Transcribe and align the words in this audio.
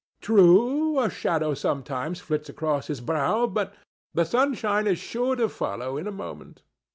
True, 0.19 0.99
a 0.99 1.11
shadow 1.11 1.53
sometimes 1.53 2.19
flits 2.19 2.49
across 2.49 2.87
his 2.87 3.01
brow, 3.01 3.45
but 3.45 3.75
the 4.15 4.25
sunshine 4.25 4.87
is 4.87 4.97
sure 4.97 5.35
to 5.35 5.47
follow 5.47 5.95
in 5.95 6.07
a 6.07 6.11
moment. 6.11 6.63